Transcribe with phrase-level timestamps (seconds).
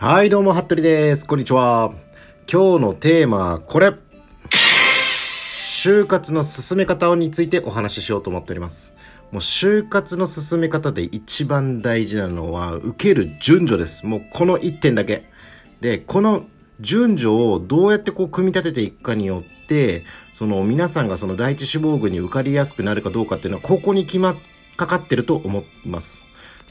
[0.00, 1.26] はい、どうも、服部です。
[1.26, 1.92] こんにちは。
[2.48, 3.92] 今日のテーマはこれ。
[4.48, 8.94] 就活の進め方についてお話ししようと思っております。
[9.32, 14.06] もう就活の進め方で一番大事なのは受ける順序です。
[14.06, 15.24] もうこの1点だけ。
[15.80, 16.46] で、この
[16.78, 24.36] 順序をどうやってこう組み立てていくかによって、その皆さんがその第一志望群に受かりやすくなるかどうかっていうのはここに決まっ
[24.76, 26.22] かかってると思います。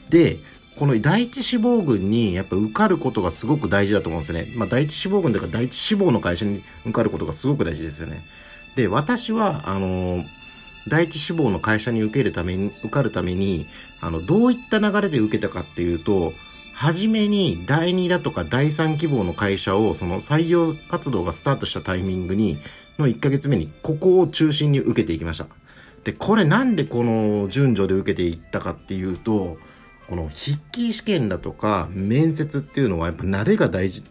[0.08, 0.38] で、
[0.78, 4.46] この第一志望群にやっぱ受かることがすごく大事だと思うんですね。
[4.56, 8.22] まあ第一志望群というか第一志望の会社に受かることがすごく大事ですよね。
[8.76, 10.22] で、私は、あの
[10.86, 13.66] 第一志望の会社に受けるために、受かるために、
[14.00, 16.32] あの、どういった流れで受けたかっていうと、
[16.74, 22.56] はじめに第2だとか第3希望の会社を、その採用活動がスタートしたタイミングに、
[23.00, 25.46] の1ヶ月目に、ここを中心に受けていきました。
[26.04, 29.58] で、これなんでこの順序で受けていったかっていうと、
[30.08, 34.04] この筆記試験だとか面接っていうのはやっぱ慣れが大事、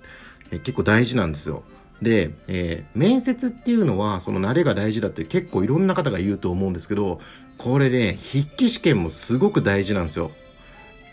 [0.52, 1.64] え結構大事なんですよ。
[2.02, 7.20] で、えー面接っていうのはその慣れが大事だって結構いろんな方が言うと思うんですけど、
[7.58, 10.32] これね、筆記試験もすごく大事なんですよ。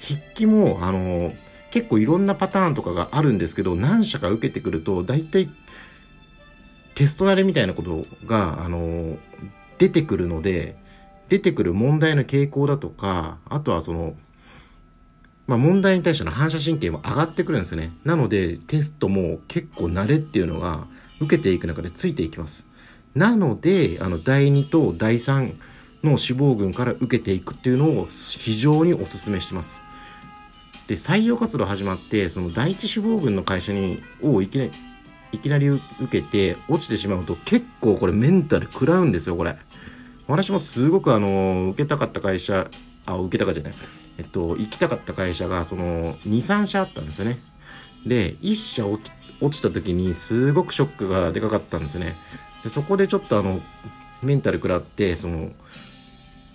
[0.00, 1.34] 筆記も、あのー
[1.70, 5.48] 結構いろんなパターンとかがあるんですけど、何社か受けてくると、大体
[6.94, 9.19] テスト慣れみたいなことが、あのー
[9.78, 10.76] 出てくるので、
[11.28, 14.14] 出てくる問題の傾向だとか、あとはその、
[15.47, 17.91] まあ、問題に対しての反射神経も上がってくるんですよね。
[18.05, 20.87] なので、テストも結構慣れっていうのが
[21.20, 22.67] 受けていく中でついていきます。
[23.14, 25.53] なので、あの、第2と第3
[26.03, 29.81] の志望群から受けていくっていうのを非常にお勧めしてます。
[30.89, 34.70] で、採用活動始まって、その第一志望群の会社に、をいきなり、
[35.33, 39.56] いきなり受けて落ちてしまうと結構これメンタル食らうんですよ、これ。
[40.28, 42.67] 私もすごくあの、受けたかった会社、
[43.06, 43.72] あ、受けたかじゃない。
[44.18, 47.38] えっと、行きたかった会社が、その、2、3社あったんですよね。
[48.06, 49.00] で、1社落
[49.50, 52.14] ちた時に、すごくショックがでかかったんですよね。
[52.62, 53.60] で、そこでちょっとあの、
[54.22, 55.50] メンタル食らって、その、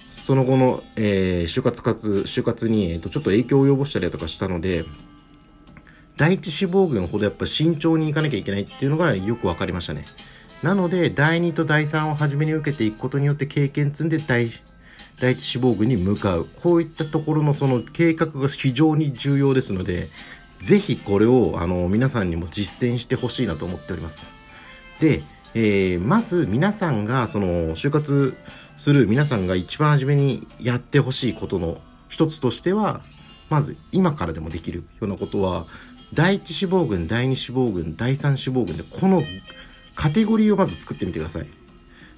[0.10, 4.86] その後の、えー就活活、就活に、えっと、ちょっと影響を及ぼしたりだとかしたので、
[6.18, 10.06] 第一志望群ほどやっぱ慎重にいかなきゃいけないっていうのがよく分かりましたね。
[10.62, 14.50] なので、第2と第3を初めに受けていくことによって経験積んで第
[15.20, 16.48] 第一志望群に向かう。
[16.62, 20.08] こういったところのその計画が非常に重要ですので、
[20.62, 24.32] ぜひこれをあの皆さんにも実践してほしいなと思っております。
[25.00, 25.22] で、
[25.56, 28.36] えーまず皆さんがその就活
[28.78, 33.02] する皆さんが一番初めにやってほしいことの一つとしては、
[33.50, 35.66] まず今からでもできるようなことは、
[36.14, 39.22] 第一志望群、第二志望群、第三志望群でこの
[39.96, 41.48] カテゴリーをまず作ってみてください。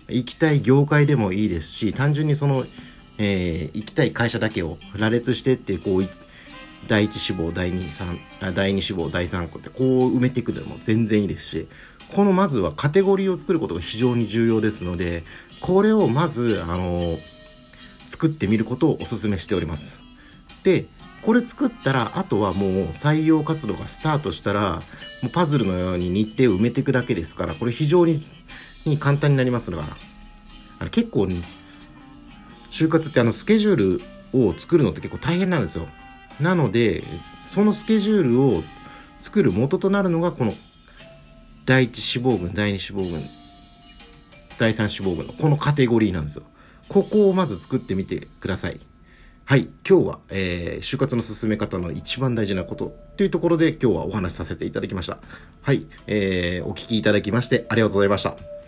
[0.10, 2.64] 行きたい業界でもいいですし、単純にその、
[3.18, 6.04] えー行きたい会社だけを羅列してって、こう、
[6.88, 11.68] 第一志望、第二、三、あ第二志望、第三個ってこう埋めていくでも全然いいですし、
[12.16, 15.24] このまずはカテゴリーを作ることが非常に重要ですので、
[15.62, 17.16] これをまず、あの
[18.10, 20.00] 作ってみることをお勧めしております。
[20.64, 20.86] で、
[21.22, 24.82] これ作ったら、あとはもう採用活動がスタートしたら、
[25.22, 28.22] もうパズルのように日程を埋めていくだけですから、これ非常に
[29.00, 29.84] 簡単になりますから、
[30.80, 31.28] あの結構、
[32.72, 33.76] 就活ってあのスケジュー
[34.34, 35.88] ルを作るのって結構大変なんですよ。
[36.40, 38.64] なので、そのスケジュールを
[39.22, 40.54] 作る元となるのが、この
[41.66, 43.20] 第一志望群、第二志望群、
[44.58, 46.44] 第三志望群のこのカテゴリーなんですよ。
[46.88, 48.80] ここをまず作ってみてください。
[49.44, 49.68] はい。
[49.88, 55.18] 今日は、えー就活の進め方の一番大事なことというところで今日はお話しさせていただきました。
[55.62, 55.86] はい。
[56.08, 58.61] えーお聞きいただきましてありがとうございました。